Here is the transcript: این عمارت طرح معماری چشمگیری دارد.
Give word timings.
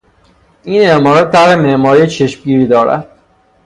این 0.63 0.81
عمارت 0.81 1.31
طرح 1.31 1.55
معماری 1.55 2.07
چشمگیری 2.07 2.67
دارد. 2.67 3.07